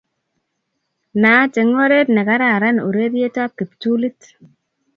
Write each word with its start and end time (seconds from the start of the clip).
Naat 1.21 1.53
eng' 1.61 1.77
oret 1.83 2.07
ne 2.13 2.21
kararan 2.27 2.77
urerietab 2.87 3.51
kiptulit 3.57 4.19